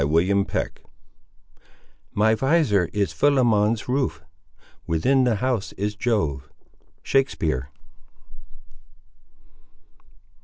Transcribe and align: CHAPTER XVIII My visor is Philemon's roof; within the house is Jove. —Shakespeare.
CHAPTER 0.01 0.33
XVIII 0.33 0.67
My 2.13 2.33
visor 2.33 2.89
is 2.91 3.13
Philemon's 3.13 3.87
roof; 3.87 4.23
within 4.87 5.25
the 5.25 5.35
house 5.35 5.73
is 5.73 5.93
Jove. 5.95 6.49
—Shakespeare. 7.03 7.69